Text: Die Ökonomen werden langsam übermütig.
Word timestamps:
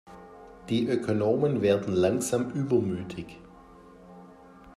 Die 0.69 0.87
Ökonomen 0.87 1.61
werden 1.61 1.93
langsam 1.93 2.49
übermütig. 2.49 3.37